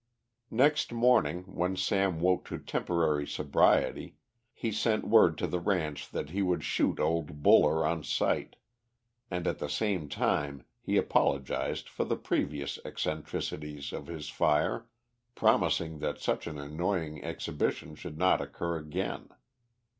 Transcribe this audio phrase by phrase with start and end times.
[0.49, 4.15] Next morning, when Sam woke to temporary sobriety,
[4.51, 8.55] he sent word to the ranch that he would shoot old Buller on sight,
[9.29, 14.87] and, at the same time, he apologised for the previous eccentricities of his fire,
[15.35, 19.29] promising that such an annoying exhibition should not occur again.